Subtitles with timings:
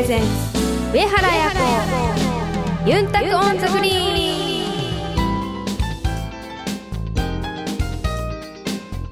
[0.00, 0.26] presents
[0.94, 1.50] 上原彩
[2.86, 4.70] 子ユンタク on the green。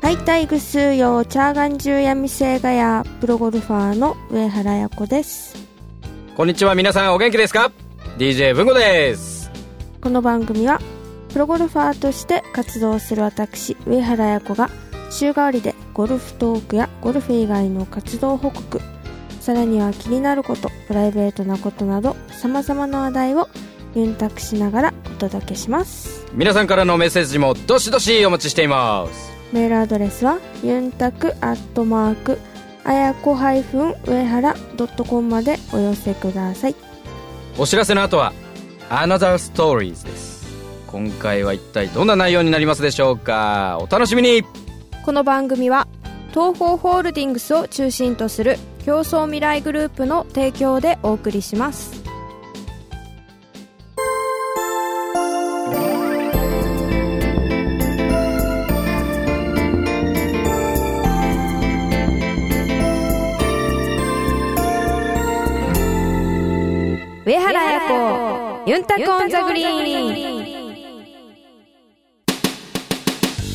[0.00, 5.56] ハイタイグスーヨーチャーガンジューヤミセーガヤ、プロゴルファーの上原彩子です。
[6.34, 7.70] こんにちは皆さんお元気ですか
[8.16, 9.50] ？DJ 文吾です。
[10.00, 10.80] この番組は
[11.34, 14.70] プロゴルファーとして活動する私上原彩子が
[15.10, 18.80] 週替わりでゴルフトークやゴルフ以外の活動報告
[19.48, 23.48] さらには気になることプライベートなことなどさまざまな話題を
[23.94, 26.26] ユンタクしながらお届けします。
[26.34, 29.32] 皆さんからのメッセージもどしどしお待ちしています。
[29.54, 32.38] メールアドレスはユンタクアットマーク
[32.84, 34.54] あやこ上原
[35.08, 36.74] .com までお寄せください。
[37.56, 38.34] お知らせの後は
[38.90, 40.46] Another Stories です。
[40.88, 43.78] 今回は一体どんな内容になりますでしょうか。
[43.80, 44.44] お楽しみに。
[45.06, 45.88] この番組は
[46.38, 52.00] 東方ホールディングスを中心とする競争未来グループの提供でお送りします。
[67.26, 70.14] 上原彩子ユンタコンザグリーン。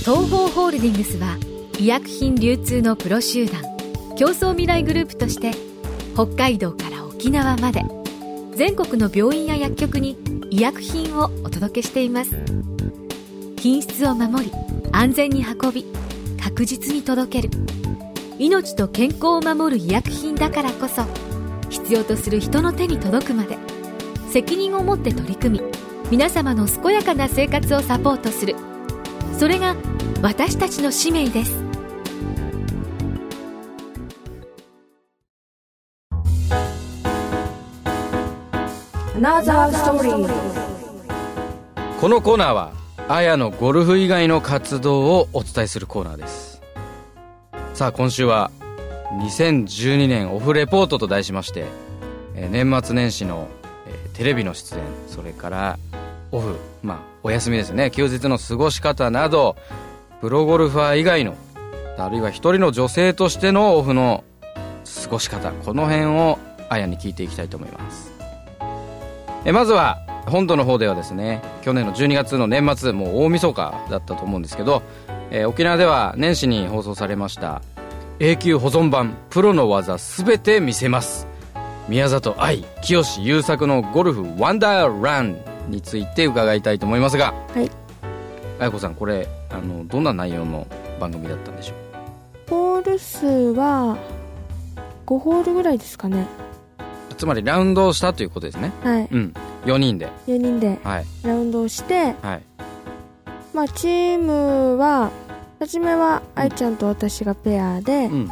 [0.02, 1.38] 東方ホールディングスは
[1.80, 3.62] 医薬品流通のプロ集団
[4.16, 5.52] 競争未来グループとして
[6.14, 7.82] 北海道から沖縄まで
[8.56, 10.18] 全国の病院や薬局に
[10.52, 12.38] 医薬品をお届けしています。
[13.58, 14.52] 品質を守り
[14.92, 15.86] 安全に運び
[16.40, 17.50] 確実に届ける。
[18.38, 21.04] 命と健康を守る医薬品だからこそ
[21.70, 23.58] 必要とする人の手に届くまで
[24.30, 25.66] 責任を持って取り組み
[26.12, 28.56] 皆様の健やかな生活をサポートする。
[29.40, 29.76] それが
[30.22, 31.63] 私たちの使命です。
[42.02, 42.72] このコーナーは
[43.08, 46.64] あやのゴルフ以外の活動をお伝えするコーナーです。
[47.76, 48.50] さあ今週は
[49.22, 51.66] 2012年オフレポートと題しまして
[52.34, 53.48] 年末年始の、
[54.14, 55.78] テレビの出演それから
[56.32, 57.92] オフまあお休みですね。
[57.92, 59.56] 休日の過ごし方など
[60.22, 61.36] プロゴルファー以外の
[62.00, 64.24] あるいは一人の女性としてのオフの
[65.04, 66.40] 過ごし方この辺を
[66.70, 68.13] あやに聞いていきたいと思います。
[69.46, 74.82] えまずは本土の方ではですね去年の12月の年末もう大晦日だったと思うんですけど、
[75.32, 77.62] えー沖縄では年始に放送されました
[78.20, 81.28] 永久保存版プロの技すべて見せます。
[81.90, 85.36] 宮里愛清優作のゴルフワンダーラン
[85.68, 87.70] について伺いたいと思いますがはい。
[88.60, 90.66] 愛子さんこれあのどんな内容の
[91.02, 91.74] 番組だったんでしょ
[92.48, 92.50] う？
[92.50, 93.98] ホール数は
[95.06, 96.26] 5ホールぐらいですかね
[97.14, 98.72] つまりラウンドをしたということですね。
[98.84, 99.08] はい。
[99.12, 99.34] うん。
[99.66, 100.10] 4人で。
[100.28, 101.06] 4人ではい。
[101.24, 102.44] ラウンドをしてはい。
[103.54, 105.12] まあチームは
[105.60, 108.30] 初めは愛ちゃんと私がペアで、うん。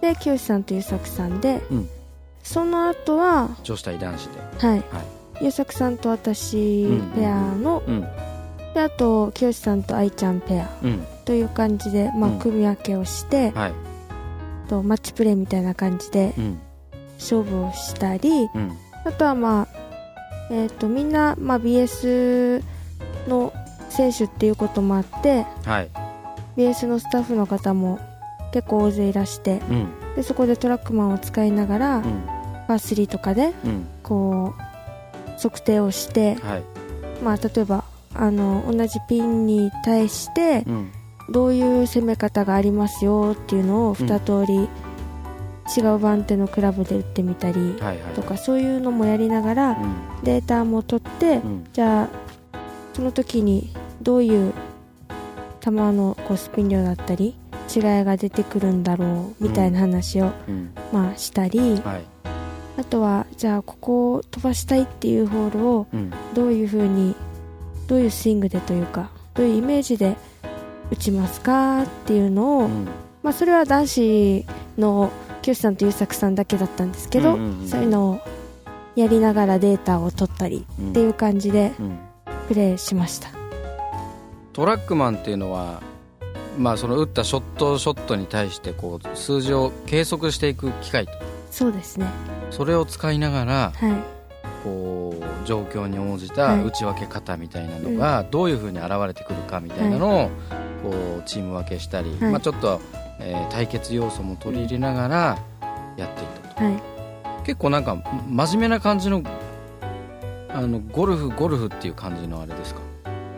[0.00, 1.88] で清さんと優作さんで、うん。
[2.42, 4.66] その後は女子対男子で。
[4.66, 4.78] はい。
[4.78, 4.84] は
[5.40, 8.00] 優作さんと私うんペアの、いうん。
[8.74, 11.06] であと清さんと愛ちゃんペアうん。
[11.24, 12.38] という感じで、まあうん。
[12.38, 13.72] 組み分けをして、はい。
[14.68, 16.60] とマッチプレーみたいな感じでうん
[17.24, 18.76] 勝負をしたりうん。
[19.04, 19.68] あとはまあ
[20.50, 22.62] えっ、とみんな、まあ、BS
[23.26, 23.52] の
[23.88, 25.90] 選手っていうこともあってはい。
[26.56, 27.98] BS のスタッフの方も
[28.52, 29.88] 結構大勢いらしてうん。
[30.16, 32.04] でそこでトラックマンを使いながら、うん。
[32.68, 33.86] パー3とかでうん。
[34.02, 36.62] こう測定をして、はい。
[37.22, 40.92] まあ、例えばあの同じピンに対してうん。
[41.30, 44.68] どういう攻め方がありますよっていうのを2通り
[45.76, 47.76] 違う番手のクラブで打ってみたり
[48.14, 49.94] とかそういうのもやりながらうん。
[50.22, 51.66] データも取ってうん。
[51.72, 52.08] じゃあ
[52.92, 54.52] その時にどういう
[55.60, 57.34] 球のこうスピン量だったり
[57.74, 60.74] 違いが出てくるんだろうみたいな話を、うん。
[60.92, 62.04] まあ、したりはい。
[62.76, 66.12] あとはじゃあここを飛ばしたいっていうホールをうん。
[66.34, 67.16] どういう風に
[67.86, 70.16] どういうスイングでというかどういうイメージで
[70.90, 72.88] 打ちますかっていうのを、うん。
[73.22, 74.46] まあ、それは男子
[74.76, 75.10] の
[75.44, 77.36] 清さんと優作さんだけだったんですけど、
[77.66, 78.20] そういうのを
[78.96, 80.90] やりながらデータを取ったりうん。
[80.90, 81.98] っていう感じでうん。
[82.48, 83.28] プレーしました、
[84.52, 85.82] トラックマンっていうのは
[86.58, 91.12] まあその打ったショットショットに対してこう数字を計測していく機械と。
[91.50, 92.06] そうですね。
[92.50, 93.92] それを使いながらはい。
[94.62, 96.64] こう状況に応じたはい。
[96.64, 100.30] 内訳方みたいなのがどういうふうに現れてくるかみたいなのを
[100.82, 102.32] こうチーム分けしたり、はい。
[102.32, 102.80] まあ、ちょっと、
[103.20, 105.38] えー対決要素も取り入れながら
[105.96, 106.64] やっていたと。
[106.64, 106.82] はい。
[107.44, 107.96] 結構なんか
[108.28, 109.22] 真面目な感じの
[110.48, 112.80] あのゴルフゴルフっていう感じのあれですか？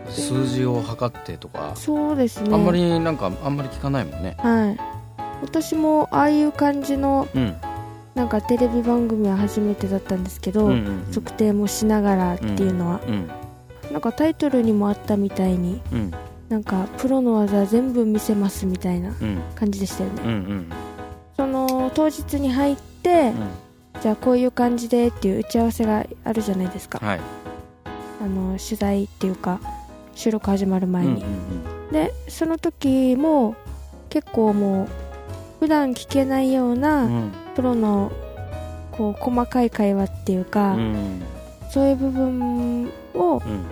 [0.09, 1.73] 数字を測ってとか。
[1.75, 2.55] そうですね。
[2.55, 4.37] あんまりなんかあんまり聞かないもんね。
[4.39, 4.77] はい。
[5.43, 7.55] 私もああいう感じのうん。
[8.15, 11.13] なんかテレビ番組は初めてだったんですけど、うんうんうん。
[11.13, 13.31] 測定もしながらっていうのは、うん。
[13.93, 16.13] なんかタイトルにもあったみたいにうん
[16.49, 19.43] なんかプロの技全部見せますみたいなうん。
[19.55, 20.73] 感じでしたよね、うんうん
[21.37, 23.33] その当日に入って、
[24.01, 27.21] じゃあこういう感じでっていう打ち合わせがあるじゃないですか、はい。
[28.23, 29.61] あの取材っていうか
[30.15, 33.55] 収録始まる前に、うんうんでその時も
[34.09, 34.89] 結構もう
[35.61, 37.33] 普段聞けないよううなん。
[37.55, 38.11] プロの
[38.93, 41.23] こう細かい会話っていうか、うん。
[41.71, 43.65] そういう部分をうん。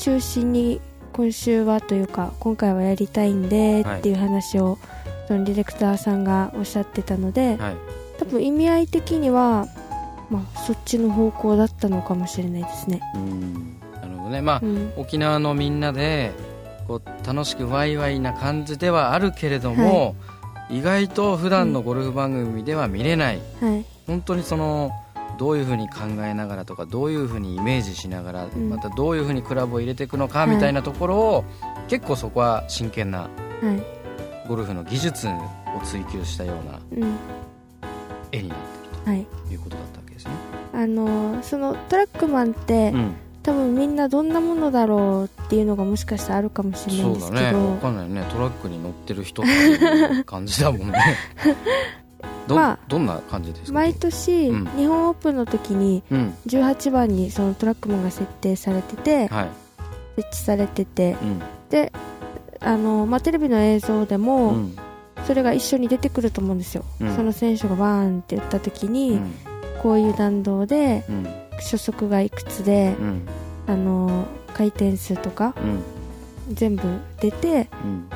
[0.00, 0.80] 中心に
[1.18, 3.98] 今週はというか今回はやりたいんではい。
[3.98, 4.78] っていう話を、
[5.26, 7.76] そのディレクターさんがおっしゃってたので、はい。
[8.20, 9.66] 多分意味合い的には、
[10.30, 13.76] まあ、そっちの方向だったのかもしれないですね、うん。
[13.94, 14.42] なるほどね。
[14.42, 16.30] まあうん、沖縄のみんなで
[16.86, 20.14] こう楽しくワイワイな感じではあるけれども、
[20.70, 23.84] 意外と普段のゴルフ番組では見れない、はい。
[24.06, 24.92] 本当にその
[25.38, 28.68] どういうふうに考えながらとかどういうふうにイメージしながら、ん。
[28.68, 30.50] またどういうふうにクラブを入れていくのかはい。
[30.50, 31.44] みたいなところを、
[31.88, 33.28] 結構そこは真剣なは
[33.72, 34.48] い。
[34.48, 35.30] ゴルフの技術を
[35.84, 37.16] 追求したようなうん。
[38.32, 38.58] 絵になっ
[39.04, 39.56] てはいるとい。
[39.56, 40.32] うことだったわけですね。
[40.72, 50.98] あのそのトラックマンって、うん、多分みんなどんなものだろうっていうのがもしかしたらあるかもしれないんですそうだけど、ね分かんないよねトラックに乗ってる人っていう感じだもんね
[52.48, 53.72] ど,、まあどんな感じですか？
[53.74, 54.64] 毎年、うん。
[54.76, 56.34] 日本オープンの時にうん。
[56.46, 59.48] 18番にそのトラックマンが設定されててはい。
[60.16, 61.42] 設置されててうん。
[61.70, 61.92] で
[62.60, 64.76] あの、まあ、テレビの映像でも、うん。
[65.26, 67.14] それが一緒に出てくると思うんですよ、うん。
[67.14, 69.32] その選手がバーンって打った時うに、ん。
[69.82, 71.26] こういう弾道でうん。
[71.56, 73.28] 初速がいくつでう、ん。
[73.66, 75.54] あの回転数とか
[76.48, 76.54] うん。
[76.54, 76.82] 全部
[77.20, 78.08] 出てうん。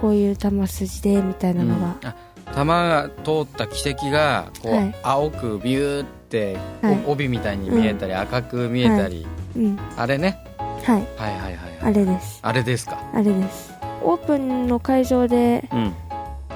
[0.00, 2.14] こういう球筋でみたいなのが、
[2.46, 4.94] あ球が通った軌跡がこう、はい。
[5.02, 6.98] 青くビューって、おはい。
[7.06, 9.78] 帯みたいに見えたり、赤く見えたり、うん。
[9.96, 10.38] あれね。
[10.58, 11.06] はい。
[11.16, 11.56] はいはいはいはい。
[11.82, 12.38] あれです。
[12.42, 12.98] あれですか。
[13.14, 13.72] あれです。
[14.02, 15.94] オープンの会場でうん。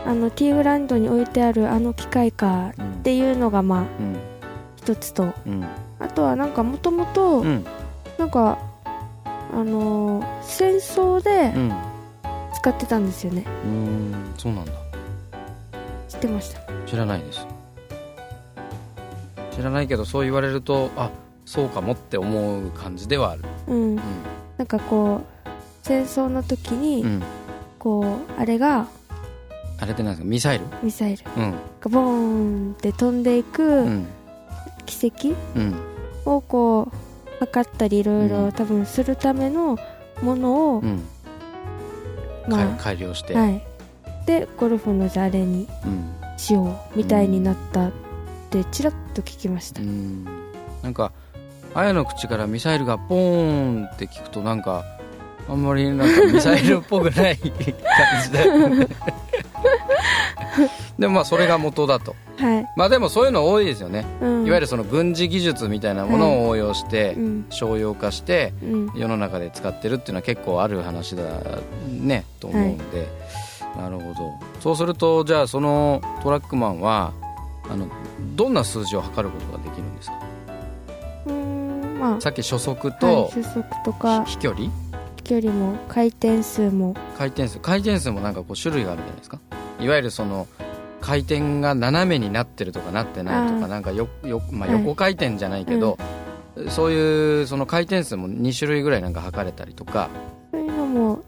[0.05, 2.93] あのティーグラウンドに置いてあるあの機械かうん。
[2.95, 4.17] っていうのがまあうん。
[4.77, 5.33] 一つと。
[5.47, 5.65] うん。
[5.99, 7.65] あとはなんかもともとうん。
[8.19, 8.59] なんか
[9.53, 11.73] あのー戦争でうん。
[12.55, 13.45] 使ってたんですよね。
[13.65, 14.73] うんそうなんだ。
[14.73, 14.86] 知
[16.27, 16.61] ってました。
[16.87, 17.47] 知らないです。
[19.53, 21.11] 知らないけどそう言われるとあ
[21.47, 23.43] そうかもって思う感じではある。
[23.69, 23.97] うん。
[23.97, 24.01] う
[24.59, 25.49] なんかこう
[25.83, 27.23] 戦争の時に、ん、うん、
[27.79, 28.89] こうあれが
[29.79, 30.29] あれって何ですか？
[30.29, 30.65] ミサイル？
[30.83, 31.25] ミサイル。
[31.37, 31.53] うん。
[31.53, 31.59] が
[31.89, 34.07] ボーンって飛んでいくうん。
[34.85, 35.35] 奇跡？
[35.55, 35.75] うん。
[36.25, 36.97] をこう
[37.41, 38.53] 測ったりいろいろうん。
[38.53, 39.79] 多分するための
[40.23, 41.03] ものを、うん。
[42.49, 43.66] ま改改良して、あはい
[44.27, 47.93] でゴルフのじゃあれにうんしようみたいになったっ
[48.51, 50.25] てちらっと聞きました、うん。
[50.83, 51.13] なんか
[51.75, 54.85] 綾の口からミサイルがポーンって聞くとなんか
[55.49, 57.53] あんまりなんかミサイルっぽくない感
[58.25, 58.87] じだよね。
[60.99, 62.17] でもまあそれが元だと。
[62.39, 67.47] はい、まあでもそういうの多いですよね、うん、いわゆるその軍事技術みたいなものを応用してうん。
[67.51, 68.93] 商用化してうん。
[68.95, 71.23] 世の中で使ってるっていうのは結構ある話だ
[71.89, 73.09] ねと思うんで、
[73.77, 74.35] なるほど。
[74.61, 77.13] そうするとじゃあそのトラックマンは
[77.69, 77.89] あの
[78.35, 80.19] どんな数字を測ることができるんですか？
[81.27, 84.71] うーんまあさっき初速はいと初速とか飛距離？
[85.17, 86.95] 飛距離も回転数も。
[87.19, 87.59] 回転数。
[87.59, 89.39] 回転数もなんかこう種類があるじゃないですか？
[89.81, 90.47] いわゆるその
[91.01, 94.81] 回転が斜めになってるとかなってないとかなんかよよ、まあ、はい。
[94.81, 95.99] 横回転じゃないけど、
[96.69, 100.09] そういうその回転数も2種類ぐらいなんか測れたりとか。
[100.53, 101.23] そういうのも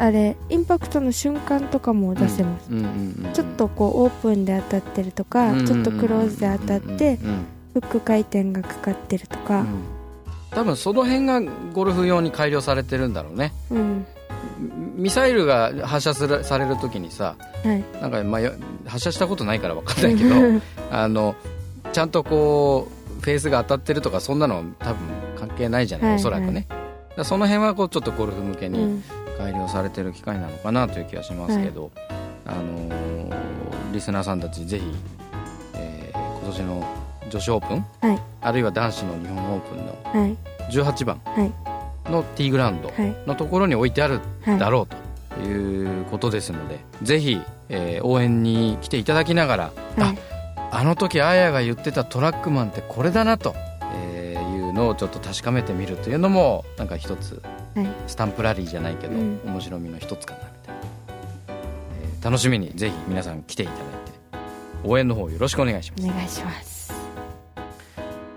[0.00, 2.70] あれインパクトの瞬間とかも出せます、
[3.34, 7.18] ちょっとこうオープンで当たってるとか、ちょっとクローズで当たって
[7.74, 9.60] フック回転がかかってるとか。
[9.60, 9.66] うん。
[10.52, 11.42] 多分その辺が
[11.74, 13.52] ゴルフ用に改良されてるんだろうね。
[13.70, 14.06] うん、
[14.96, 17.84] ミサイルが発射するされる時にさはい。
[18.00, 18.52] なんか、まあよ、
[18.86, 20.34] 発射したことないから分かんないけど
[20.90, 21.34] あの
[21.92, 22.88] ちゃんとこ
[23.18, 24.96] うフェースが当たってるとかそんなのは多分
[25.38, 26.66] 関係ないじゃない、はいおそらくね。
[27.22, 29.04] その辺はこうちょっとゴルフ向けにうん
[29.40, 31.90] 改良されてる機械なのかなという気がしますけど、
[32.46, 33.34] あのー
[33.92, 34.84] リスナーさんたちぜひ、
[35.74, 36.86] えー今年の
[37.30, 38.22] 女子オープン、はい。
[38.40, 40.36] あるいは男子の日本オープンのはい。
[40.70, 42.10] 18番はい。
[42.10, 43.14] のティーグラウンドはい。
[43.26, 49.70] のところに置いてあるはいだろうということですので、ぜひ、えー応援に来ていただきながら、は
[50.12, 50.18] い。
[50.70, 53.54] ああの時あやが言ってたトラックマンってこれだなと、
[53.94, 57.59] えーいうのをちょっと確かめてみるというのもなんか一つはい
[58.06, 59.40] スタンプラリーじゃないけど、うん。
[59.44, 60.80] 面白みの一つかなみたいな、
[62.02, 63.88] えー楽しみにぜひ皆さん来ていただいて
[64.84, 66.04] 応援の方よろしくお願いします。
[66.04, 66.92] お願いします。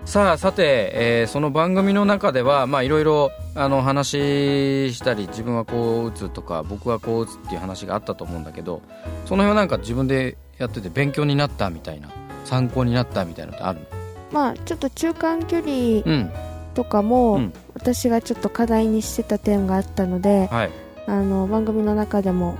[0.06, 8.82] さあさて、えーその番組の中ではまあいろいろあの話したり自分はこう打つとか僕はこう打つっていう話があったと思うんだけど
[9.26, 12.08] その辺はなんか自分でやってて勉強になったみたいな
[12.44, 13.86] 参考になったみたいなのってあるの？
[14.30, 16.30] まあちょっと中間距離うん
[16.74, 17.52] とかも、うん。
[17.74, 20.70] 私がちょっと課題にしてた点があったのではい。
[21.06, 22.56] あの番組の中でも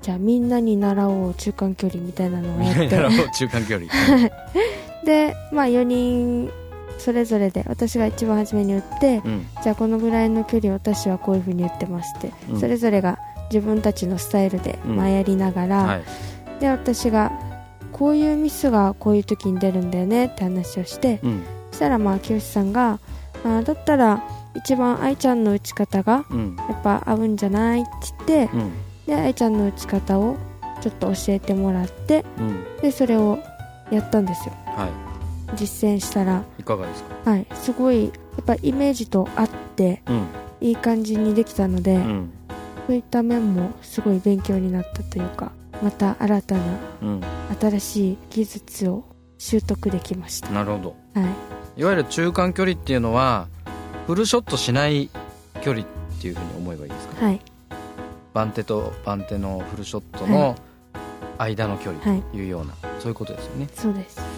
[0.00, 2.88] じゃあみんなに習おう中間距離みたいなのをやって。
[2.88, 3.90] なるほど中間距離。
[5.04, 6.50] でまあ4人
[6.98, 9.46] それぞれで私が一番初めに打ってうん。
[9.62, 12.60] じゃあこのぐらいの距離私はこういうふうに打ってますって、うん。
[12.60, 13.18] それぞれが
[13.50, 14.96] 自分たちのスタイルで、うん。
[14.96, 16.02] まあ、やりながら、はい。
[16.60, 17.32] で私が
[17.92, 21.42] こういうミスがこういう時に出るんだよねって話をしてうん。
[21.70, 22.98] そしたらまあ清さんが
[23.44, 24.22] あーだったら
[24.54, 26.56] 一番愛ちゃんの打ち方がうん。
[26.56, 27.90] やっぱ合うんじゃないって
[28.26, 28.72] 言ってうん。
[29.06, 30.36] で愛ちゃんの打ち方を
[30.80, 32.64] ちょっと教えてもらってうん。
[32.80, 33.38] でそれを
[33.90, 34.54] やったんですよ。
[34.66, 34.88] は
[35.56, 36.42] 実践したら。
[36.58, 37.30] いいかがですか？
[37.30, 37.46] はい。
[37.54, 38.10] すごいや
[38.42, 40.26] っぱイメージと合ってうん。
[40.60, 42.32] いい感じにできたので、うん。
[42.86, 46.60] そういった面もすごい勉強になったというかまた新たな
[47.02, 47.20] うん。
[47.60, 49.04] 新しい技術を
[49.36, 50.48] 習得できました。
[50.50, 50.96] なるほど。
[51.20, 53.48] はいいわゆる中間距離っていうのは
[54.06, 55.10] フルショットしない
[55.62, 55.86] 距離っ
[56.20, 57.24] ていうふうに思えばいいですか？
[57.26, 57.40] はい。
[58.32, 60.56] 番手と番手のフルショットはの
[61.38, 63.68] 間の距離はいというような、そういうことですよね。
[63.74, 64.18] そうです。
[64.18, 64.28] なる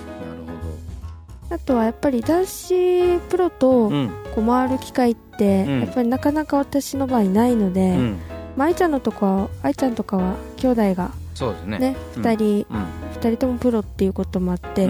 [1.49, 4.09] あとはやっぱり男子プロとほどうん。
[4.35, 5.81] こう回る機会ってうん。
[5.81, 8.19] やっぱりなかなか私の場合ないので、うん。
[8.57, 11.79] まあ愛ちゃんのとこは愛ちゃんとかは兄弟がそうですね。
[11.79, 12.23] ねうん。
[12.23, 12.87] 2人、うん
[13.17, 14.89] 二人ともプロっていうこともあって、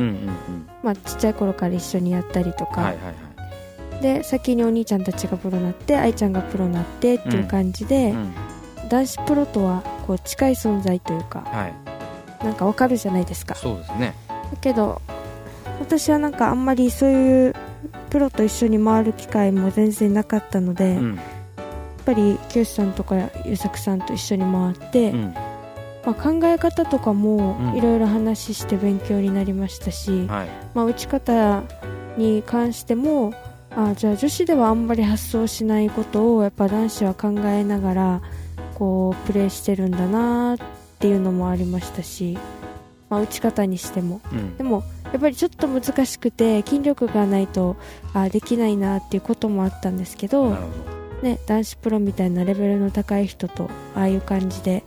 [0.83, 2.92] まあ、ちっちゃい頃から一緒にやったりとか、
[4.02, 8.35] で先にお兄ちゃんたちがプロになって愛ちゃんがプロになってっていう感じで、うん
[8.88, 12.45] 男子プロとはこう近い存在というかはい。
[12.45, 13.56] なんかわかるじゃないですか。
[13.56, 14.14] そうですね。
[14.28, 15.02] だけど
[15.80, 17.54] 私はなんかあんまりそういう
[18.11, 21.18] プロと一緒に回る機会も全然なかったので、やっうん
[22.04, 25.35] ぱり清さんとか優作さんと一緒に回って、うん
[26.06, 27.76] まあ、考え方とかもうん。
[27.76, 30.48] いろいろ話して勉強になりましたし、はい。
[30.72, 31.64] まあ、打ち方
[32.16, 33.34] に関しても
[33.75, 38.22] あじゃあ女子ではあんまり発想しないことをやっぱ男子は考えながら
[38.75, 40.58] こうプレーしてるんだなっ
[40.98, 42.38] ていうのもありましたし、
[43.10, 44.20] まあ、打ち方にしても。
[44.32, 44.56] うん。
[44.56, 47.76] でもやっぱりちょっと難しくて筋力がないと
[48.12, 50.56] あできないなっていうこともあったんですけど、
[51.22, 54.84] ね、男子プロみたいなレベルの高い人とああいう感じで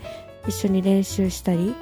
[0.48, 1.76] 一緒に練習したり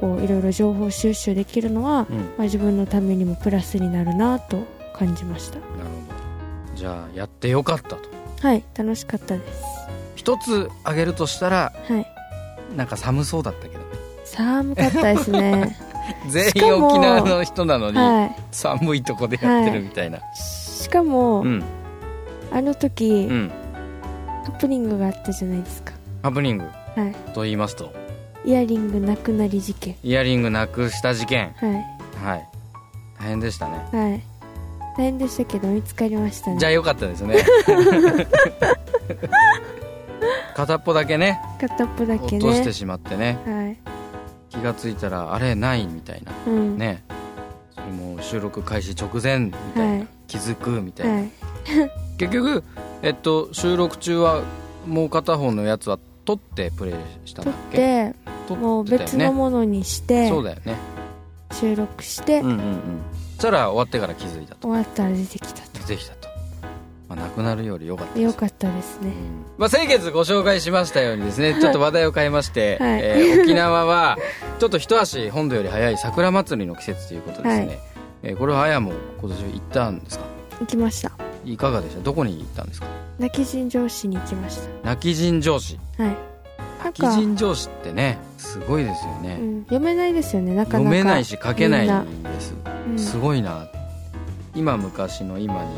[0.00, 2.20] こういろいろ情報収集できるのは、どうん。
[2.20, 5.60] まあ、自分のためにもプラスになるなと感じました。
[5.60, 6.74] なるほど。
[6.74, 7.98] じゃあやってよかったと。
[8.40, 9.62] はい楽しかったです。
[10.16, 12.06] 一つ挙げるとしたらはい。
[12.76, 13.78] なんか寒そうだったけど。
[13.78, 13.84] ね
[14.24, 15.76] 寒かったですね。
[16.28, 20.22] 全員沖縄の人なのには寒いとこでやってるみたいな、い。
[20.34, 21.62] しかも、うん。
[22.50, 23.50] あの時、うん。
[24.44, 25.92] ハプニングがあったじゃないですか。
[26.22, 26.64] ハプニング
[27.00, 27.14] はい。
[27.32, 27.92] と言いますと。
[28.44, 29.96] イヤリングなくなり事件。
[30.02, 31.52] イヤリングなくした事件。
[31.56, 31.72] はい。
[32.24, 32.48] はい。
[33.18, 33.86] 大変でしたね。
[33.92, 34.22] はい。
[34.96, 36.58] 大変でしたけど見つかりましたね。
[36.58, 37.36] じゃあよかったですね。
[40.54, 41.40] 片っぽだけね。
[41.60, 42.44] 片っぽだけね。
[42.44, 43.38] 落としてしまってね。
[43.46, 43.78] はい。
[44.50, 46.32] 気がついたらあれないみたいな。
[46.46, 46.76] うん。
[46.78, 47.02] ね。
[47.74, 50.06] それも収録開始直前みたいな、はい。
[50.26, 51.30] 気づくみたいな、はい。
[52.18, 52.64] 結局、
[53.02, 54.42] えっと、収録中は
[54.86, 55.98] もう片方のやつは
[56.36, 56.94] 撮ってプレイ
[57.24, 57.76] したんだ撮っっけ？
[57.76, 58.14] て
[58.48, 59.04] 撮もうってたよね。
[59.06, 60.76] 別のものにしてそうだよね。
[61.52, 62.80] 収録してうんうんうん。
[63.36, 64.68] そしたら終わってから気づいたと。
[64.68, 66.28] 終わったら出てきた出てきたと、
[67.08, 69.12] まあ、なくなるよりよかったとよかったですね。
[69.58, 73.00] まあ、先月ご紹介しましたようにですねちょっと話題を変えまして、はい。
[73.02, 74.16] えー 沖縄は
[74.58, 77.78] ちょっと一足本土より早い桜祭りの季節ということですね、はい。
[78.22, 80.24] えーこれはあやも今年行ったんですか？
[80.60, 81.10] 行きました
[81.44, 82.02] いかがでした？
[82.02, 82.86] どこに行ったんですか？
[83.18, 86.16] 泣き尋常市に行きまし泣き尋常市たはい。
[86.82, 90.54] 泣きか、尋常市ってねすごいですよね、うん、読めないですよね。
[90.54, 90.90] なかなか。
[90.90, 92.30] 読めないし書けないみんな。
[92.30, 92.54] です
[92.88, 92.98] うん。
[92.98, 93.68] すごいな。
[94.54, 95.70] 今昔の今に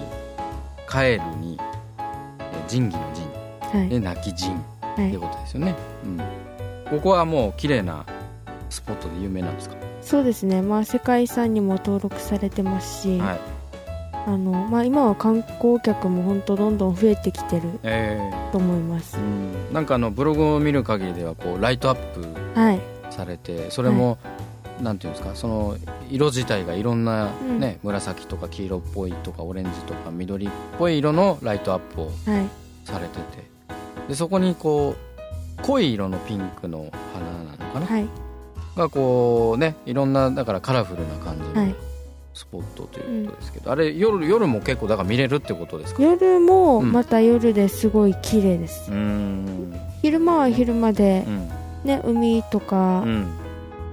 [0.88, 3.88] 帰るにえー仁義の仁はい。
[3.88, 5.08] で泣き仁はい。
[5.08, 6.18] ってことですよね、うん、
[6.90, 8.04] ここはもう綺麗な
[8.70, 9.76] スポットで有名なんですか？
[10.02, 10.62] そうですね。
[10.62, 13.40] まあ世界遺産にも登録されてますし、はい
[14.24, 18.20] あのまあ、今は観光客も本当どんどん増えてきてるえ
[18.52, 19.16] と思います。
[19.16, 22.24] ーうん、なんかあのブログを見る限りではこうライトアップ
[22.58, 22.80] はい。
[23.10, 24.18] されてそれも、
[24.80, 25.76] なんていうんですかその
[26.08, 27.58] 色自体がいろんな、うん。
[27.58, 32.48] ね紫とか黄色っぽいとかオレンジとか緑っぽい色のライトアップをはい。
[32.84, 33.22] されてて。
[34.08, 34.94] でそこにこ
[35.58, 38.06] う濃い色のピンクの花なのかな、はい。
[38.76, 41.74] がこうねいろんなだからカラフルな感じのはい
[42.34, 46.02] スポットということですけど、あれ夜夜も結構だから見れるってことですか？
[46.02, 46.92] 夜もうん。
[46.92, 49.80] また夜ですごい綺麗です、うーん。
[50.02, 51.48] 昼間は昼間でうん。
[51.84, 53.26] ね海とかう、ん。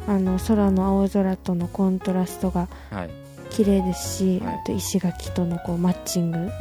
[0.08, 3.10] あの空の青空とのコントラストがはい。
[3.50, 4.56] 綺麗ですし、はい。
[4.56, 6.52] あと石垣とのこうマッチングうんうん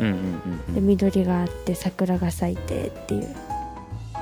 [0.68, 0.87] うんでうん。
[0.87, 3.37] 緑があって桜が咲いてっていう。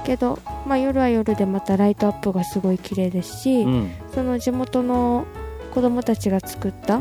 [0.04, 3.90] けど、まあ、夜は夜でまたライトアップがすごい綺麗ですし、うん。
[4.14, 5.26] その地元の
[5.74, 7.00] 子供たちが作った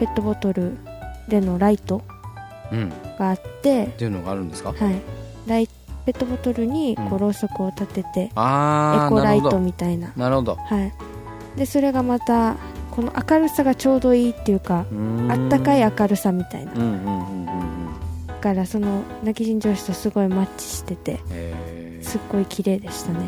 [0.00, 0.76] ペットボトル
[1.28, 2.02] でのライト
[2.72, 2.88] うん。
[3.18, 4.72] があってっ、ていうのがあるんですか？
[4.72, 5.00] はい、
[5.46, 5.68] ライ
[6.06, 10.56] ペットボトルにこうんうろうそくを立てて、ああエコライトみたいな、なるほど。
[10.56, 10.92] はい、
[11.58, 12.56] でそれがまた
[12.90, 14.86] この明るさがちょうどいいっていうか
[15.28, 16.72] あったかい明るさみたいな。
[16.72, 18.26] うんうんうんうんうん。
[18.26, 21.20] だからその泣き人上司とすごいマッチしてて
[22.00, 23.18] すっごい綺麗でしたね、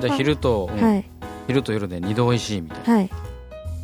[0.00, 1.04] じゃあ昼と、うんはい。
[1.48, 2.94] 昼と夜で二度美味しいみたいな。
[2.94, 3.10] はい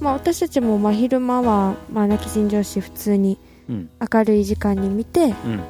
[0.01, 3.39] まあ私たちもまあ昼間はまあ泣き人上司普通に
[3.69, 3.91] うん。
[4.13, 5.61] 明るい時間に見てうん。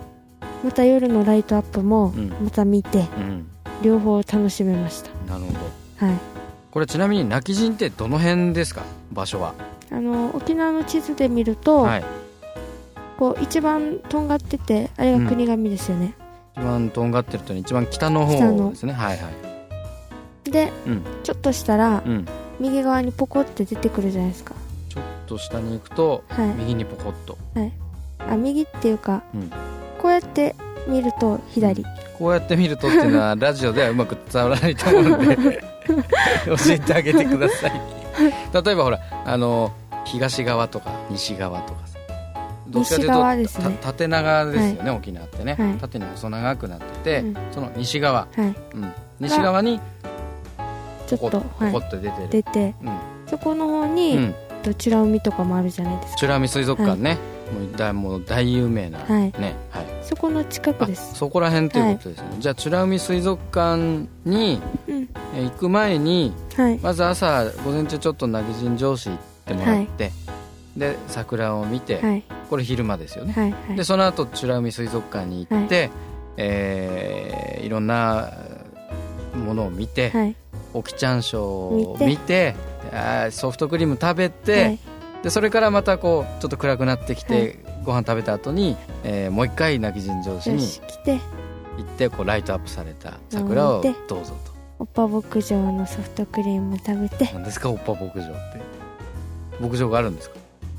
[0.65, 2.29] また夜のライトアップもうん。
[2.43, 3.47] また見てうん。
[3.83, 5.11] 両方楽しめました。
[5.33, 5.59] なるほど。
[6.07, 6.17] はい。
[6.71, 8.83] これちなみに泣き人ってどの辺ですか？
[9.13, 9.55] 場所は。
[9.91, 12.05] あの沖縄の地図で見ると、はい。
[13.17, 16.15] こう一番とんがっててあれが国神ですよね、
[16.57, 18.93] 一番とんがってると一番北の北の方ですね。
[18.93, 19.29] はいは
[20.45, 20.51] い。
[20.51, 21.03] でうん。
[21.25, 22.27] ちょっとしたらうん
[22.61, 24.55] 右側にポコって出てくるじゃないですか。
[24.89, 26.49] ちょっと下に行くとはい。
[26.59, 27.39] 右にポコッと。
[28.19, 29.51] あ右っていうか、うん。
[29.99, 30.55] こうやって
[30.87, 31.85] 見ると左。
[32.19, 35.37] こうやって見るとっていうのは ラジオではうまく伝わらないと思うんで
[36.47, 37.73] 教えてあげてください。
[38.65, 39.73] 例えばほらあの
[40.05, 41.99] 東側とか西側とかさ。
[42.69, 43.65] どっちかという西側ですね。
[43.81, 45.73] た縦長ですよね、沖縄ってね、はい。
[45.75, 47.37] 縦に細長くなってて、うん。
[47.53, 48.41] その西側、はい。
[48.41, 49.81] うん、西側に
[51.09, 52.75] ちょっとポコッと出てる、い出て。
[52.83, 52.99] うん。
[53.27, 56.19] そこの方うに、ん、どちら海とかもあるじゃないですか。
[56.23, 57.19] 美ら海水族館ね、
[57.53, 59.23] もう大もう大有名な、はい。
[59.41, 59.55] ね。
[59.71, 59.87] はい。
[60.03, 61.15] そこの近くあです。
[61.15, 65.09] そこら辺ということですね、じゃあ美ら海水族館にうん。
[65.35, 66.79] えー行く前にはい。
[66.79, 70.11] まず朝午前中ちょっと投げ人上司行ってもらって、
[70.77, 72.23] で桜を見て、はい。
[72.49, 73.77] これ昼間ですよね、はいはい。
[73.77, 75.91] でその後美ら海水族館に行って、
[76.37, 78.33] えーいろんな
[79.47, 80.37] ものを見て、はい
[80.75, 82.55] オキちゃんショーを見見て。
[82.93, 84.79] あーソフトクリーム食べて、はい。
[85.23, 87.59] でそれからまたこうちょっと暗くなってきて、はい。
[87.85, 91.21] ご飯食べた後に、えーもう一回泣き人上司よにし来て。
[91.77, 94.37] 行ってこうライトアップされた桜をどうぞ
[94.81, 97.27] おっぱ牧場のソフトクリーム食べて。
[97.27, 98.61] と何ですかおっぱ牧場って。
[99.61, 100.37] 牧場があるんですか？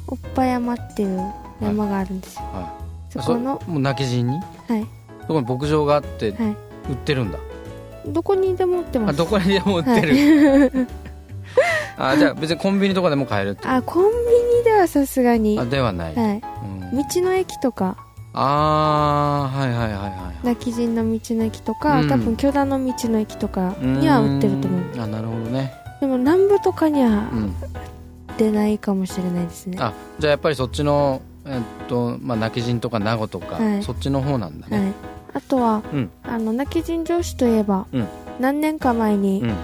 [0.08, 2.78] おっぱ山っていう山があるんですよ、は
[3.10, 4.34] そこのもう泣き人に？
[4.68, 4.88] はい。
[5.22, 6.56] そこに牧場があってはい。
[6.90, 7.38] 売ってるんだ、
[8.08, 9.10] どこにでも売ってます。
[9.12, 10.72] あどこにでも売ってる、はい。
[11.98, 14.10] あじゃあ別にコンビニとかでも買えるってあコンビ
[14.60, 15.58] ニではさすがに。
[15.58, 16.16] あはではない、い。
[16.16, 16.42] うん。
[16.98, 17.98] 道の駅とか。
[18.32, 22.10] ああはいはいはいはい泣き人の道の駅とか、うん。
[22.10, 24.82] 多分巨大の道の駅とかには売ってると思う。
[24.82, 25.02] ーん。
[25.02, 27.56] あなるほどね、でも南部とかにはうん、
[28.38, 33.84] 出ないかもしれないですね、あじゃあやっぱりそっちのえっとまあ泣き人とか名護とか、はい。
[33.84, 34.94] そっちの方なんだね、はい、
[35.34, 36.10] あとは、うん。
[36.24, 38.08] あの泣き人上司といえば、うん。
[38.40, 39.56] 何年か前に、うん。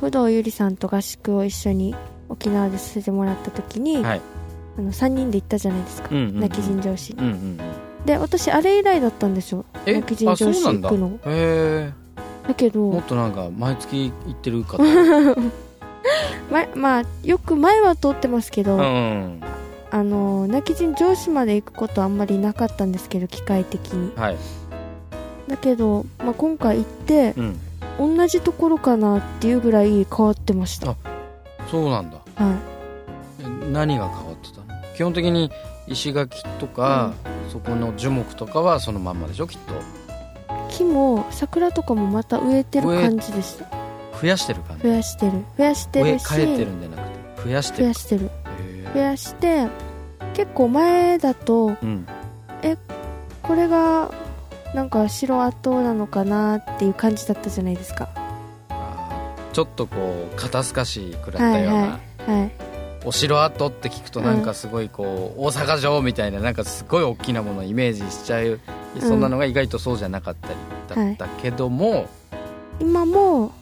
[0.00, 1.94] 工藤ゆりさんと合宿を一緒に
[2.28, 4.20] 沖縄でさせてもらった時に、はい。
[4.78, 6.40] あの3人で行ったじゃないですか、うんうんうん。
[6.40, 7.60] 泣き人上司に、うんうんうん。
[8.06, 9.64] で私あれ以来だったんですよ。
[9.84, 9.94] え？
[9.94, 11.18] 泣き人上司行くの。
[11.24, 11.92] へえ
[12.46, 14.82] だけどもっとなんか毎月行ってるかと。
[16.50, 19.40] ままあよく前は通ってますけど、うん
[19.90, 24.12] あの泣き人上司まで行くことあんまりなかったんですけど機械的に。
[24.16, 24.36] はい
[25.48, 27.60] だけど、まあ、今回行ってうん。
[27.98, 30.90] 同じところかなっていうぐらい変わってました。
[30.90, 30.96] あ
[31.70, 32.18] そうなんだ。
[32.34, 32.58] は
[33.40, 34.66] え何が変わってたの？
[34.94, 35.50] 基本的に
[35.86, 37.14] 石垣とか、
[37.50, 39.72] そこの樹木とかはそのまんまでしょきっと。
[39.72, 39.76] い
[40.76, 43.64] 木も桜とかもまた植えてる感じでした。
[44.20, 44.82] 増やしてる感じ？
[44.82, 45.32] 増やしてる。
[45.56, 46.26] 増やしてるし。
[46.26, 47.82] 替えてるんじゃなくて増やしてる。
[47.84, 48.30] 増やしてる。
[48.60, 49.68] へ増やして
[50.34, 52.06] 結構前だとーうん。
[53.42, 54.10] これが
[54.74, 58.08] なんか城跡なのかなっていう感じだったじゃないですか。
[59.52, 62.50] ちょっとこう肩透かし食らったはいような、はいはい
[63.06, 68.58] お城跡って聞くとなんかすごいこう、大阪城みたいななんかすごい大きなものをイメージしちゃう、
[68.98, 72.08] そんなのが意外とそうじゃなかったりだったけども、
[72.80, 73.52] 今も。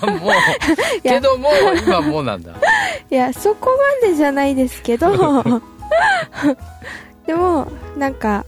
[0.00, 0.30] 今も。
[1.02, 1.48] けども
[1.84, 2.52] 今もなんだ。
[3.10, 3.70] いやそこ
[4.02, 5.10] までじゃないですけど。
[7.26, 7.66] でも
[7.96, 8.44] なんか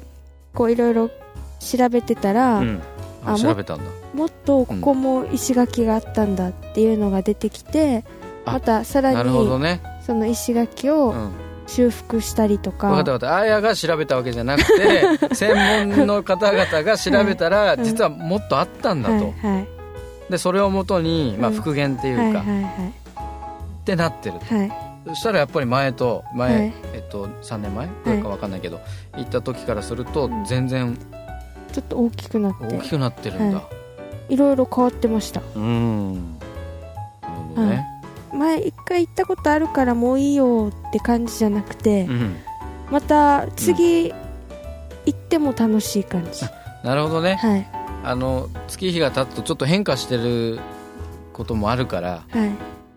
[0.55, 1.11] こういろいろ
[1.63, 2.83] 調べてたら、うん。
[3.25, 3.85] ああ調べたんだ。
[4.15, 8.05] もっとここも石垣があったんだっていうのが出てきて、
[8.45, 9.81] あまたさらにね。
[10.05, 11.33] その石垣をうん。
[11.67, 13.37] 修復したりとか、分かった分かった。
[13.37, 15.55] あやが調べたわけじゃなくて 専
[15.97, 17.85] 門の方々が調べたら、うん。
[17.85, 19.69] 実はもっとあったんだと、はいはい。
[20.31, 21.57] でそれをもとに、まあ、うん。
[21.57, 22.73] 復元っていうか、はいはいはい。
[23.83, 24.73] ってなってるはい。
[25.09, 26.73] そしたらやっぱり前と前、はい。
[26.95, 28.81] えっと、3年前どれか分かんないけど、
[29.17, 30.45] 行った時からするとうん。
[30.45, 30.99] 全然
[31.73, 32.77] ちょっと大きくなって。
[32.77, 33.63] 大きくなってるんだ、
[34.29, 34.37] い。
[34.37, 35.43] ろいろ変わってました。
[35.57, 36.15] うん。
[36.15, 37.87] なるほどね、
[38.33, 42.37] 前一回行ったことあるからもういいよって感じじゃなくて、うん。
[42.91, 44.15] また次行
[45.11, 46.45] っても楽しい感じ、
[46.85, 47.37] なるほどね。
[47.37, 47.67] はい。
[48.05, 50.59] あの月日が経つとちょっと変化してる
[51.33, 52.51] こともあるからはい。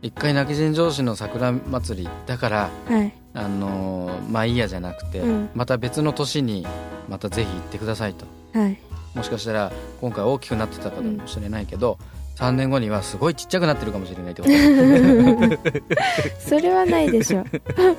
[0.07, 3.13] 一回泣き人城市の桜祭りだからはい。
[3.33, 5.49] あのーまあいいやじゃなくて、うん。
[5.53, 6.65] また別の年に
[7.07, 8.77] またぜひ行ってくださいとはい。
[9.13, 11.97] もしかしたら今回大きくなってたかもしれないけど、
[12.37, 15.59] 3年後にはすごいちっちゃくなってるかもしれないってこと。
[16.39, 17.43] それはないでしょ。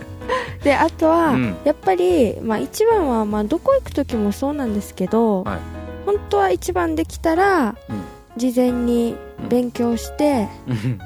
[0.65, 1.57] であとは、うん。
[1.65, 5.59] やっぱり、まあ、一番は、まあ、どこ行く時もそうなんですけど、はい。
[6.07, 7.77] 本当は一番できたら、
[8.37, 9.17] 事前に
[9.49, 10.99] 勉強して、うん。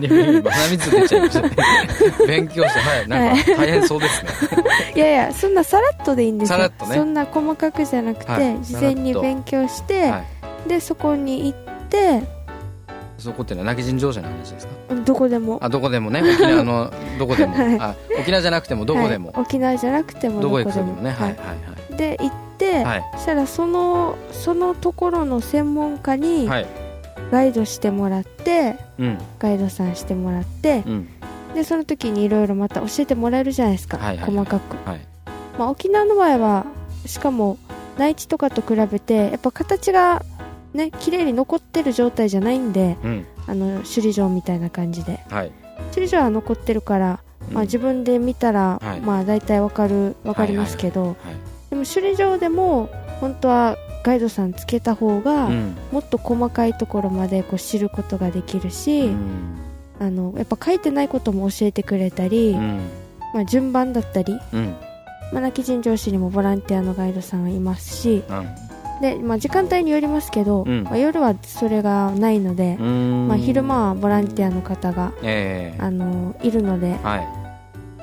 [0.00, 1.50] で鼻水出ちゃいましたね。
[2.26, 3.08] 勉強してはい。
[3.08, 4.30] なんか大変そうですね。
[4.94, 4.98] い。
[4.98, 6.58] やいやそんなさらっとでいいんですよ。
[6.58, 6.94] さらっとね。
[6.94, 8.58] そんな細かくじゃなくて、はい。
[8.62, 10.22] 事前に勉強して、はい
[10.66, 12.22] でそこに行って
[13.16, 14.72] そこってのは泣き人城舎の話ですか？
[15.04, 15.58] どこでも。
[15.62, 16.20] あどこでもね。
[16.20, 17.78] 沖縄の どこでも、はい。
[17.80, 19.42] あ沖縄じゃなくてもどこでも、はい。
[19.42, 21.10] 沖縄じゃなくてもどこどこでも行く時もね。
[21.18, 21.34] はいは
[21.94, 21.96] い。
[21.96, 23.04] で行って、はい。
[23.14, 26.66] そしたらそのそのところの専門家にはい
[27.30, 29.18] ガイドしてもらって、うん。
[29.38, 31.08] ガイドさんしてもらってうん。
[31.54, 34.30] でその時にいろいろまた教えてもらえるじゃないですか、はいはいはい。
[34.30, 35.00] 細かく、はい。
[35.58, 36.66] まあ、沖縄の場合は
[37.06, 37.58] しかも
[37.98, 40.22] 内地とかと比べてやっぱ形が
[40.72, 43.26] ね綺麗に残ってる状態じゃないんでうん。
[43.46, 45.20] あの首里城みたいな感じで。
[45.30, 45.52] はい。
[45.90, 49.00] 首里城は残ってるから、まあ、自分で見たら、はい。
[49.00, 51.16] まあ大体わかるわかりますけど、はい。
[51.70, 52.88] でも首里城でも
[53.20, 53.76] 本当は
[54.08, 55.76] ガイドさんつけた方が、うん。
[55.92, 59.58] もっと細かいところまでこう知ることができるし、うん。
[60.00, 62.88] あのやっぱ書いてないことも教えてくれたり、うん。
[63.34, 64.76] まあ、順番だったり、うん。
[65.30, 68.24] まあ、泣き人城市にもボランティアのガイドさんはいますし
[69.02, 70.84] で、まあ、時間帯によりますけど、うん。
[70.84, 73.28] まあ、夜はそれがないので、うん。
[73.28, 75.82] まあ、昼間はボランティアの方が、ええ。
[75.82, 77.28] あのいるのではい。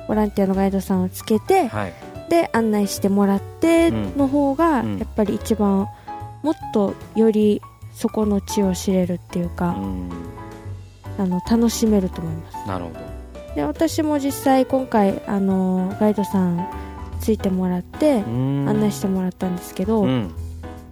[0.06, 4.16] ボランティアのガイドさんをつけて、はいで案内してもらってうん。
[4.16, 4.98] の方が、うん。
[4.98, 5.88] やっぱり一番
[6.42, 7.60] もっとより
[7.94, 10.10] そこの地を知れるっていうか、うん。
[11.18, 12.68] あの楽しめると思います。
[12.68, 12.96] なるほど。
[13.54, 16.68] で私も実際今回あのガイドさん
[17.20, 20.30] ついてもらって案案内してもらったんですけど、うん。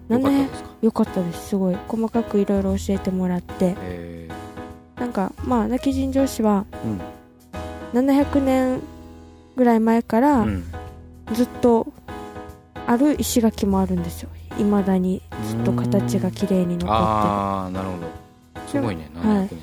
[0.08, 0.68] よかった700ですか？
[0.82, 1.48] よかったです。
[1.48, 1.76] すごい。
[1.88, 3.74] 細かくいろいろ教えてもらって。
[3.80, 4.28] え
[4.96, 6.88] なんかまあ泣き人城市はえ
[7.94, 8.06] うん。
[8.08, 8.80] 700年
[9.56, 10.64] ぐらい前からうん
[11.32, 11.86] ずっと
[12.86, 14.28] ある石垣もあるんですよ。
[14.58, 16.84] いまだにずっと形が綺麗に残って。
[16.84, 18.06] るああなるほど。
[18.68, 19.10] すごいね。
[19.14, 19.38] 700はい。
[19.38, 19.62] 年ってね。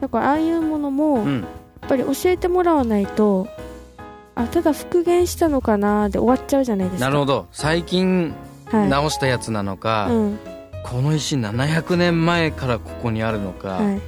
[0.00, 1.40] だからああいうものもやうん。
[1.42, 3.48] っぱり教えてもらわないと
[4.34, 7.06] あただ復元したのかなで終わっちゃうじゃないですか。
[7.06, 7.46] なるほど。
[7.52, 8.34] 最近
[8.66, 8.88] はい。
[8.88, 10.38] 直したやつなのか、うん。
[10.84, 14.00] この石700年前からここにあるのか、はい、っ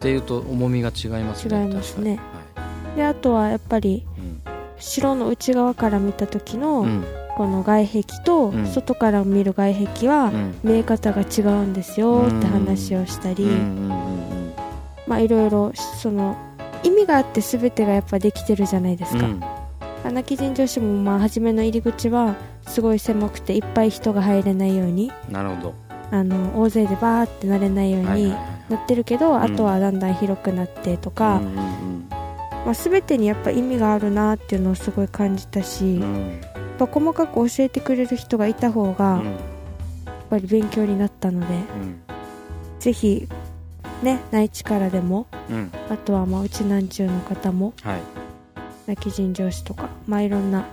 [0.00, 1.62] ていうと重みが違いますね。
[1.62, 2.16] 違いますね。
[2.54, 2.96] 確かに。
[2.96, 4.04] であとはやっぱり
[4.44, 7.04] はい城の内側から見た時の、うん。
[7.36, 8.66] この外壁とうん。
[8.66, 10.54] 外から見る外壁はうん。
[10.62, 13.46] 見え方が違うんですよって話をしたり、
[15.06, 16.36] まあいろいろその
[16.82, 19.40] 意味があって全てがやっぱできてるじゃないですか、うん。
[20.04, 25.74] 穴木神女子もまあ初めの入り口はすごい狭くていっぱい人が入れないようになるほど。
[26.10, 28.30] あの大勢でバーってなれないように
[28.68, 29.42] なってるけど、ん。
[29.42, 31.40] あとはだんだん広くなってとか、
[32.64, 36.14] まあ、全てにやっぱ意味があるなっていうのをすごい感じたし、やっうん。
[36.14, 36.40] うん
[36.76, 39.24] ぱ細かく教えてくれる人がいた方がうん。
[39.26, 39.34] やっ
[40.28, 42.00] ぱり勉強になったので、うん。
[42.80, 43.28] ぜひ
[44.02, 45.70] ね内地からでもうん。
[45.88, 48.00] あとはまあうちなんちゅうの方もはい。
[48.86, 50.66] 泣き人上司とかまあいろんな、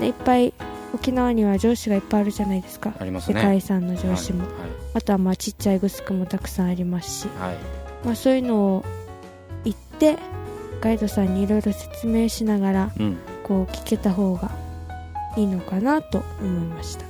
[0.00, 0.52] ね、いっぱい
[0.92, 2.90] 沖縄には上司がいっぱいあるじゃないですか。
[2.90, 3.20] ね。
[3.20, 4.48] 世界遺産の上司も、は
[4.94, 7.56] あとはまあちっちゃいグスクもたくさんありますし、いはい。
[8.04, 8.84] まあ、そういうのを
[9.64, 10.18] 言って
[10.84, 13.16] ガイドさんにいろいろ説明しながらうん。
[13.42, 14.50] こう聞けた方が
[15.36, 17.04] いいのかなと思いました。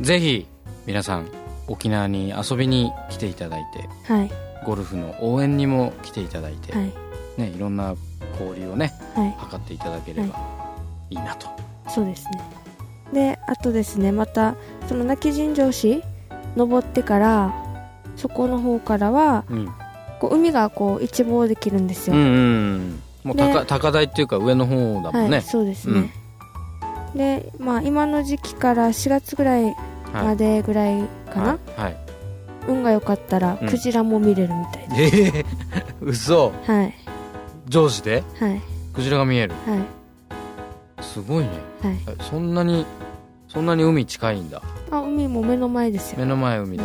[0.00, 0.46] ぜひ
[0.86, 1.28] 皆さん
[1.66, 3.64] 沖縄に遊びに来ていただい
[4.06, 4.30] てはい。
[4.64, 6.92] ゴルフの応援にも来ていただいて、はい。
[7.36, 7.94] ね、いろんな
[8.40, 9.50] 交流をねはい。
[9.50, 10.40] 図っていただければ
[11.10, 11.14] い。
[11.14, 11.48] いなと、
[11.88, 12.40] そうですね。
[13.12, 14.56] であとですねまた
[14.88, 16.02] その泣き尋常市
[16.56, 17.54] 登ってから
[18.16, 19.68] そこの方からはうん、
[20.20, 23.02] こう海がこう一望できるんですよ、うんうん。
[23.24, 26.12] もう高,、で高台っていうか上の方だもんね、はいそうですね、
[27.14, 29.74] でまあ今の時期から4月ぐらいはい
[30.12, 31.02] までぐらい
[31.32, 31.96] かな、はい、はい、
[32.68, 33.68] 運が良かったらうん。
[33.68, 35.44] クジラも見れるみたいでええ
[36.00, 36.52] 嘘。
[36.64, 36.94] す、はい。
[37.68, 38.22] 上司で？
[38.38, 38.60] はい。
[38.94, 39.54] クジラが見える。
[39.66, 41.02] はい。
[41.02, 41.50] すごいね。
[41.82, 41.98] はい。
[42.08, 42.86] えそんなに
[43.48, 44.62] そんなに海近いんだ。
[44.90, 46.18] あ海も目の前ですよ。
[46.20, 46.84] 目の前海で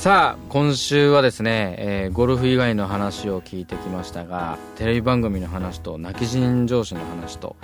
[0.00, 7.54] さあ今週はですね、えーゴルフ以外の話を聞いてきましたがテレビ番組の話と泣き人上司の話と、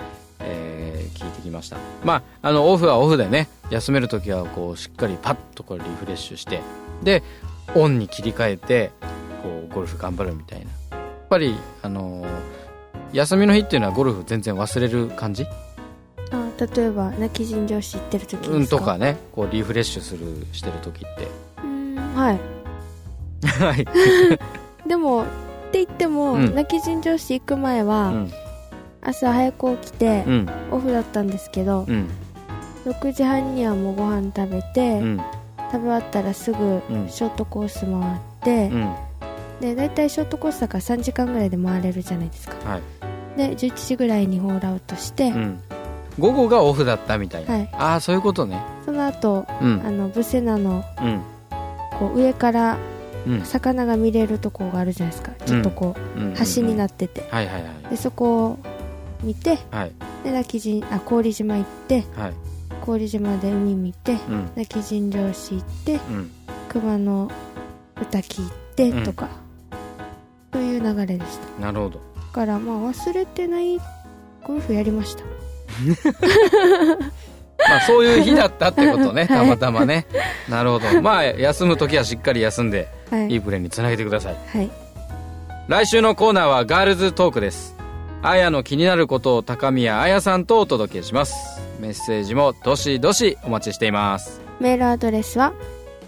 [0.41, 1.77] えー聞いてきました。
[2.03, 6.61] まああのオフはオフでね休める時はこうしっかりパッとこれリフレッシュして
[7.01, 7.23] で
[7.73, 8.91] オンに切り替えて
[9.41, 10.65] こうゴルフ頑張るみたいな。
[10.65, 12.27] やっぱりあのー
[13.13, 15.43] 休みの日っていうのはゴルフ全然忘れる感じ？
[16.31, 18.55] あ例えば泣き尋常市行ってる時ですか？
[18.57, 21.23] うんとかねこうリフレッシュするしてる時って。
[21.23, 21.46] うん
[22.17, 22.39] はい。
[23.45, 23.85] はい、
[24.89, 25.25] でもっ
[25.71, 26.55] て言っても、うん。
[26.55, 28.31] 泣き尋常市行く前は、うん。
[29.01, 30.49] 朝早く起きて、うん。
[30.71, 32.09] オフだったんですけど、うん。
[32.85, 35.21] 6時半にはもうご飯食べて、うん。
[35.71, 37.09] 食べ終わったらすぐうん。
[37.09, 38.95] ショートコース回って、うん。
[39.61, 42.55] で大体ショートコースだから3時間ぐらいで回れるじゃないですか。
[42.67, 42.81] はい。
[43.37, 45.59] で11時ぐらいにホールアウトして、うん。
[46.17, 47.69] 午後がオフだったみたいな、はい。
[47.73, 48.59] ああそういうことね。
[48.85, 49.81] その後うん。
[49.85, 51.21] あのブセナのうん
[51.99, 52.77] こう上から
[53.25, 53.41] うん。
[53.45, 55.31] 魚が見れるとこがあるじゃないですか。
[55.45, 57.27] ちょっとこう、うん橋になっってて。
[57.29, 58.59] はいはいはいでそこを
[59.23, 59.91] 見てはい。
[60.23, 62.33] で泣きじんあ氷島行ってはい。
[62.81, 64.49] 氷島で海見てうん。
[64.55, 66.31] 泣き尋常市行ってうん。
[66.69, 67.31] 熊の
[68.01, 69.27] 歌聞いてとか、
[70.53, 71.61] そういう流れでした。
[71.61, 71.99] なるほど。
[72.15, 73.79] だからまあ忘れてない
[74.43, 75.23] ゴルフやりました
[77.69, 79.21] まあそういう日だったってことね。
[79.21, 79.27] はい。
[79.27, 80.05] たまたまね。
[80.49, 80.85] なるほど。
[81.01, 83.27] まあ休む時はしっかり休んではい。
[83.31, 84.35] いいプレーにつなげてください。
[84.53, 84.69] はい。
[85.67, 87.75] 来週のコーナーはガールズトークです。
[88.23, 91.61] あやの気になることを高宮あやさんとお届けします。
[91.79, 94.41] メッセージもどしどしお待ちしています。
[94.59, 95.53] メールアドレスは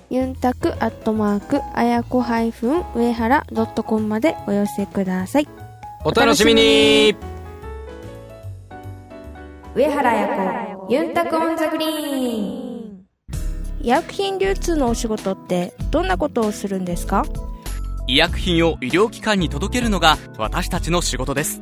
[0.10, 5.48] ユンタクアットマークあやこハイフン上原ドットコムまでお寄せください。
[6.04, 7.16] お楽しみに。
[9.76, 13.06] 上原彩子ユンタク on the green。
[13.80, 17.26] 医薬品流通のお仕事ってどんなことをするんですか？
[18.08, 21.62] 医薬品を医療機関に届けるのが私たちの仕事です。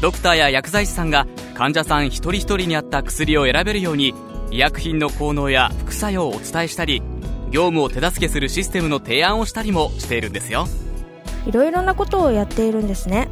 [0.00, 4.12] ドクターや薬剤師さんが患者さん一人一人に合った薬を選べるように
[4.50, 7.00] 医薬品の効能や副作用をお伝えしたり
[7.52, 10.66] 業務を手助けするシステムの提案をしたりもしているんですよ。
[11.46, 13.28] いろいろなことをやっているんですね。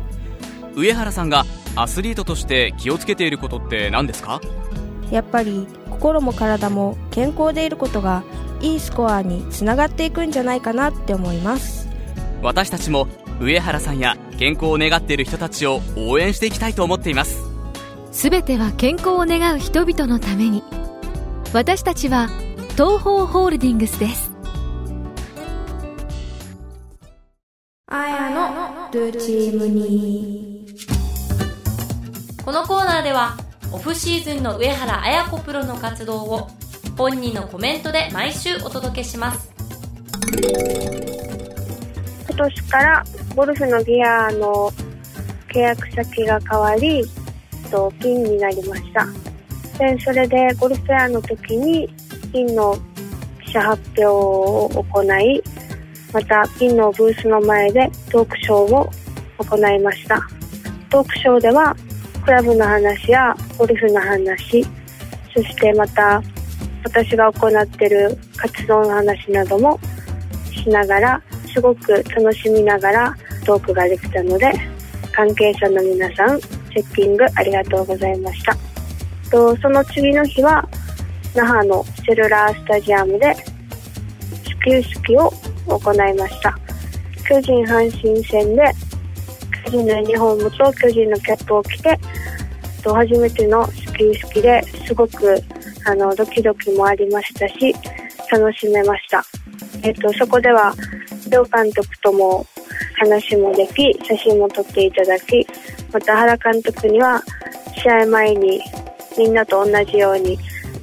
[0.77, 4.41] 上原さんがアスリートとして気をつけていることって何ですか？
[5.11, 8.23] やっぱり心も体も健康でいることが
[8.61, 11.89] いいスコアにつながっていくんじゃないかなって思います。
[12.43, 13.09] 私たちも
[13.41, 17.39] 上原さんや健康を願っている人たちを応援していきたいと思っています。
[18.13, 20.63] すべては健康を願う人々のために。
[21.53, 22.29] 私たちは
[22.73, 24.31] 東方ホールディングスです。
[27.87, 30.67] あやのルチームに。
[32.45, 33.37] このコーナーでは
[33.73, 36.49] オフシーズンの上原綾子プロの活動を
[36.97, 39.53] 本人のコメントで毎週お届けします
[42.29, 43.05] 今年から
[43.35, 44.71] ゴルフのギアの
[45.53, 47.05] 契約先が変わり、
[47.71, 49.07] とピンになりました。
[49.79, 51.89] で、それでゴルフフェアの時に
[52.33, 52.77] ピンの
[53.45, 55.43] 記者発表を行い、
[56.13, 58.91] またピンのブースの前でトークショーを
[59.39, 60.21] 行いました。
[60.91, 61.75] トークショーでは
[62.21, 64.65] クラブの話やゴルフの話、
[65.35, 66.23] そしてまた
[66.85, 69.79] 私が行ってる活動の話なども
[70.53, 74.53] しながらすごく楽しみながらトークができたので
[75.13, 76.47] 関係者の皆さんセ
[76.81, 78.57] ッティングありがとうございました。
[79.31, 80.69] とその次の日は
[81.35, 83.35] 那覇のセルラースタジアムで
[84.45, 85.33] 始球式を
[85.69, 86.59] 行いました。
[87.29, 88.73] 巨人阪神戦で
[89.71, 91.97] 巨人のユニフォームと巨人のキャップを着て
[92.83, 95.41] と初めての始球式ですごく
[95.87, 97.73] あのドキドキもありましたし
[98.33, 99.25] 楽しめました。
[99.83, 100.75] えっと、そこでは
[101.31, 102.45] 両監督とも
[102.97, 105.47] 話もでき写真も撮っていただき
[105.93, 107.23] また原監督には
[107.77, 108.61] 試合前に
[109.17, 110.37] みんなと同じように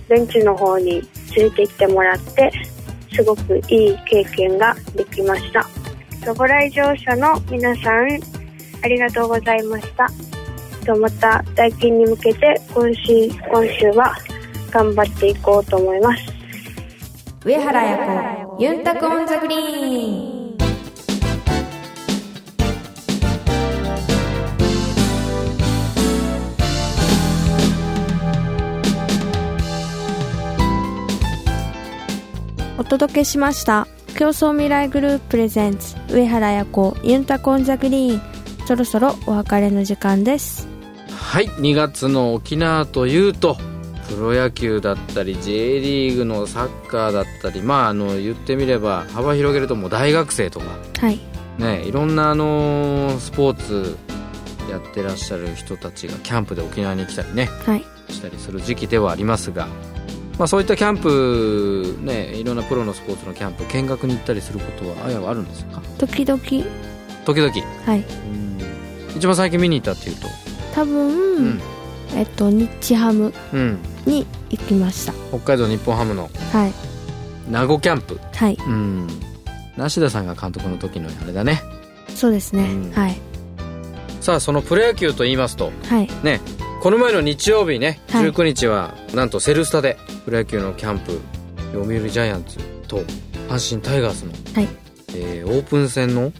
[0.07, 1.01] ベンチの方に
[1.35, 2.51] 連れて行ってもらって
[3.13, 5.65] すごくいい経験ができました。
[6.33, 8.46] ご来場者の皆さん
[8.83, 10.09] ありがとうございました。
[10.95, 14.15] またダイキンに向けて今週今週は
[14.71, 16.23] 頑張っていこうと思います。
[17.43, 20.37] 上原彩子ユンタクオンザグリーン。
[32.79, 33.87] お届けしました。
[34.17, 38.36] 共創未来グループ presents 上原彩子ユンタク on the green
[38.67, 40.67] そろそろお別れの時間です。
[41.09, 43.57] はい2月の沖縄というと
[44.09, 50.65] プロ野球だったり J リーグのサッカーだったりまああの言ってみれば幅広げるともう大学生とか
[50.99, 51.19] はい。
[51.57, 53.97] ねいろんなあのスポーツ
[54.69, 57.85] やってらっしゃる人たちがキャンプで沖縄に来たりねはい。
[58.09, 59.67] したりする時期ではありますが
[60.37, 65.81] まあ、そういったキャンプ、ね、いろんなプロのスポーツのキャンプ見学に行ったりすることはあやはあるんですか？
[65.97, 66.39] 時々。
[66.39, 67.51] 時々。
[67.87, 67.99] はい。
[68.01, 68.03] う
[68.35, 68.36] ん
[69.17, 70.27] 一番最近見に行ったっていうと？
[70.73, 71.61] 多分、うん。
[72.15, 73.79] えっと日ハムうん。
[74.05, 75.13] に行きました。
[75.29, 76.73] 北海道日本ハムのはい。
[77.51, 78.19] 名護キャンプ。
[78.33, 78.57] はい。
[78.59, 79.07] うん。
[79.75, 81.61] 梨田さんが監督の時のあれだね。
[82.15, 82.91] そうですね、うん。
[82.93, 83.17] はい。
[84.21, 86.09] さあそのプロ野球と言いますとはい。
[86.23, 86.41] ね
[86.81, 88.29] この前の日曜日ね、はい。
[88.29, 91.19] 19日はなんとセルスタでプロ野球のキャンプ
[91.73, 93.01] 読売ジャイアンツと
[93.49, 94.67] 阪神タイガースの、はい。
[95.15, 96.31] えーオープン戦の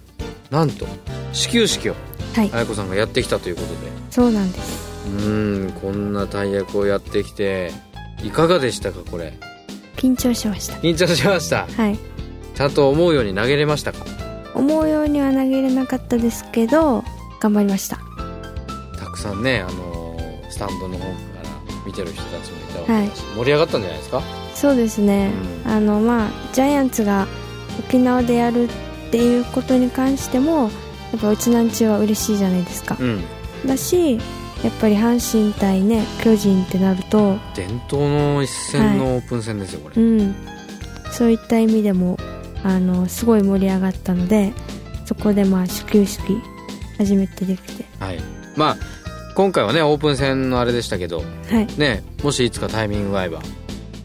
[0.52, 0.86] なんと
[1.34, 1.96] 始球式を
[2.38, 2.52] はい。
[2.54, 3.76] 綾子さんがやってきたということで。
[4.12, 4.88] そうなんです。
[5.08, 7.72] うーんこんな大役をやってきて
[8.24, 9.34] いかがでしたかこれ？
[9.96, 10.76] 緊張しました。
[10.76, 11.66] 緊張しました。
[11.66, 11.98] はい。
[12.54, 14.06] ちゃんと思うように投げれましたか？
[14.54, 17.04] 思うようには投げれなかったですけど
[17.40, 17.98] 頑張りました。
[19.00, 21.14] たくさんねあのースタンドの方から
[21.86, 24.22] 見てる人たちもいたわけだし、盛り上がったんじゃないですか？
[24.54, 25.32] そうですね、
[25.66, 25.72] うん。
[25.72, 27.28] あのまあジャイアンツが
[27.80, 28.68] 沖縄でやるっ
[29.12, 30.70] ていうことに関しても
[31.12, 33.24] やっぱうちなんちは嬉しいじゃないですか、うん。
[33.66, 34.16] だし
[34.64, 40.36] やっぱり阪神対ね巨人ってなると伝統の一戦のオープン戦ですよこれ、うん。
[41.12, 42.18] そういった意味でも
[42.64, 44.54] あのすごい盛り上がったので
[45.06, 46.22] そこでまあ始球式
[46.98, 47.86] 初めてできて。
[48.00, 48.20] はい。
[48.56, 48.78] まあ
[49.36, 51.68] 今回はねオープン戦のあれでしたけどはい。
[51.78, 53.42] ねもしいつかタイミングが合えば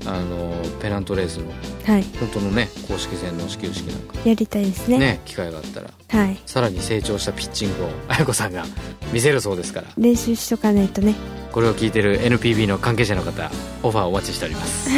[0.05, 1.51] あのペナントレースの
[1.87, 2.05] はい。
[2.21, 4.29] 本当のね公式戦の始球式なんか。
[4.29, 4.99] やりたいですね。
[4.99, 5.91] ね機会があったら。
[6.11, 6.39] はい。
[6.45, 8.67] さらに成長したピッチングを 綾子さんが
[9.13, 9.87] 見せるそうですから。
[9.97, 11.15] 練習しとかないとね。
[11.53, 13.51] これを聞いてる NPB の関係者の方
[13.83, 14.91] オファーお待ちしております。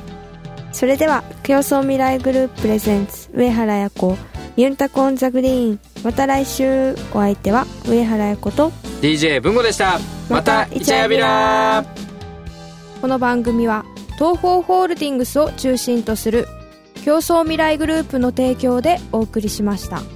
[0.72, 4.18] それでは競争未来グループプレゼンツ上原彩子
[4.56, 5.80] ユンタコオンザグリーン。
[6.02, 6.94] また来週。
[7.12, 8.70] お相手は上原彩子と
[9.02, 9.98] DJ 文吾でした。
[10.30, 11.84] またイチャヤビラ。
[13.02, 13.84] この番組は
[14.16, 16.48] 東方ホールディングスを中心とする
[17.06, 20.15] 競争未来グループの提供でお送りしました。